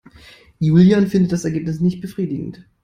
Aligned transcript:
Julian 0.59 1.05
findet 1.05 1.31
das 1.31 1.45
Ergebnis 1.45 1.79
nicht 1.79 2.01
befriedigend. 2.01 2.65